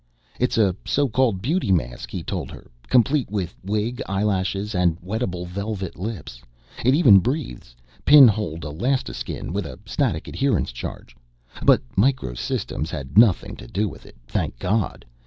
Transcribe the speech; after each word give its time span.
"It's 0.39 0.57
a 0.57 0.75
so 0.83 1.07
called 1.07 1.43
beauty 1.43 1.71
mask," 1.71 2.09
he 2.09 2.23
told 2.23 2.49
her, 2.49 2.71
"complete 2.89 3.29
with 3.29 3.55
wig, 3.63 4.01
eyelashes, 4.09 4.73
and 4.73 4.97
wettable 4.99 5.45
velvet 5.45 5.95
lips. 5.95 6.41
It 6.83 6.95
even 6.95 7.19
breathes 7.19 7.75
pinholed 8.03 8.65
elastiskin 8.65 9.53
with 9.53 9.67
a 9.67 9.77
static 9.85 10.27
adherence 10.27 10.71
charge. 10.71 11.15
But 11.63 11.83
Micro 11.95 12.33
Systems 12.33 12.89
had 12.89 13.15
nothing 13.15 13.55
to 13.57 13.67
do 13.67 13.87
with 13.87 14.07
it, 14.07 14.15
thank 14.25 14.57
God. 14.57 15.05